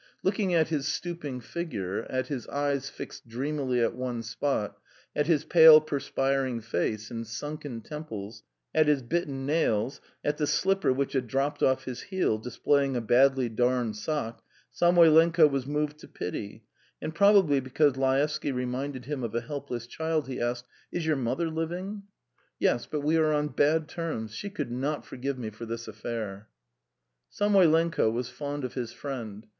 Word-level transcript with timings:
Looking 0.23 0.51
at 0.55 0.69
his 0.69 0.87
stooping 0.87 1.41
figure, 1.41 2.05
at 2.09 2.25
his 2.25 2.47
eyes 2.47 2.89
fixed 2.89 3.27
dreamily 3.27 3.81
at 3.81 3.93
one 3.93 4.23
spot, 4.23 4.79
at 5.15 5.27
his 5.27 5.45
pale, 5.45 5.79
perspiring 5.79 6.59
face 6.59 7.11
and 7.11 7.27
sunken 7.27 7.81
temples, 7.81 8.41
at 8.73 8.87
his 8.87 9.03
bitten 9.03 9.45
nails, 9.45 10.01
at 10.23 10.37
the 10.37 10.47
slipper 10.47 10.91
which 10.91 11.13
had 11.13 11.27
dropped 11.27 11.61
off 11.61 11.83
his 11.85 12.01
heel, 12.01 12.39
displaying 12.39 12.95
a 12.95 12.99
badly 12.99 13.47
darned 13.47 13.95
sock, 13.95 14.43
Samoylenko 14.71 15.45
was 15.45 15.67
moved 15.67 15.99
to 15.99 16.07
pity, 16.07 16.63
and 16.99 17.13
probably 17.13 17.59
because 17.59 17.95
Laevsky 17.95 18.51
reminded 18.51 19.05
him 19.05 19.23
of 19.23 19.35
a 19.35 19.41
helpless 19.41 19.85
child, 19.85 20.27
he 20.27 20.41
asked: 20.41 20.65
"Is 20.91 21.05
your 21.05 21.15
mother 21.15 21.47
living?" 21.47 22.01
"Yes, 22.57 22.87
but 22.87 23.01
we 23.01 23.17
are 23.17 23.31
on 23.31 23.49
bad 23.49 23.87
terms. 23.87 24.33
She 24.33 24.49
could 24.49 24.71
not 24.71 25.05
forgive 25.05 25.37
me 25.37 25.51
for 25.51 25.67
this 25.67 25.87
affair." 25.87 26.47
Samoylenko 27.29 28.09
was 28.09 28.29
fond 28.29 28.63
of 28.63 28.73
his 28.73 28.91
friend. 28.91 29.45